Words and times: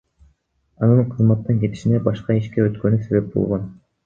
Анын 0.87 1.01
кызматтан 1.11 1.59
кетишине 1.65 2.01
башка 2.09 2.39
ишке 2.41 2.67
өткөнү 2.71 3.01
себеп 3.05 3.31
болгон. 3.37 3.71